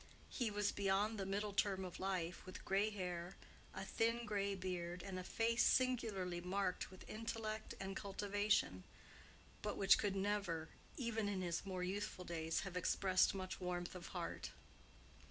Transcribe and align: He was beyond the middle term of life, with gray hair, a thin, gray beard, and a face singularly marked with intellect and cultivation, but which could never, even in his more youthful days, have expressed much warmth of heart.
He 0.31 0.49
was 0.49 0.71
beyond 0.71 1.19
the 1.19 1.27
middle 1.27 1.53
term 1.53 1.85
of 1.85 1.99
life, 1.99 2.43
with 2.43 2.65
gray 2.65 2.89
hair, 2.89 3.35
a 3.71 3.85
thin, 3.85 4.25
gray 4.25 4.55
beard, 4.55 5.03
and 5.03 5.19
a 5.19 5.23
face 5.23 5.61
singularly 5.63 6.41
marked 6.41 6.89
with 6.89 7.07
intellect 7.07 7.75
and 7.79 7.95
cultivation, 7.95 8.83
but 9.61 9.77
which 9.77 9.99
could 9.99 10.15
never, 10.15 10.69
even 10.97 11.29
in 11.29 11.43
his 11.43 11.67
more 11.67 11.83
youthful 11.83 12.25
days, 12.25 12.61
have 12.61 12.75
expressed 12.75 13.35
much 13.35 13.61
warmth 13.61 13.93
of 13.93 14.07
heart. 14.07 14.49